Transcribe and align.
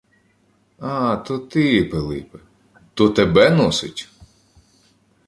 —А, 0.93 1.17
то 1.17 1.39
ти, 1.39 1.89
Пилипе! 1.89 2.37
То 2.93 3.09
тебе 3.09 3.49
носить? 3.49 4.09